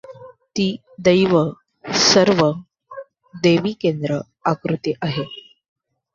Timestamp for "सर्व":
2.05-2.41